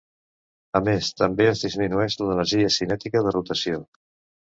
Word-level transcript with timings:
A 0.79 0.81
més, 0.87 1.09
també 1.23 1.47
en 1.51 1.61
disminueix 1.61 2.19
l'energia 2.25 2.75
cinètica 2.81 3.25
de 3.29 3.39
rotació. 3.41 3.83